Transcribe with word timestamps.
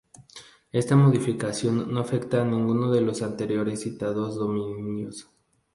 Esta 0.71 0.95
modificación 0.95 1.93
no 1.93 1.99
afecta 1.99 2.41
a 2.41 2.43
ninguno 2.43 2.89
de 2.91 3.01
los 3.01 3.21
anteriormente 3.21 3.79
citados 3.83 4.33
dominios. 4.33 5.29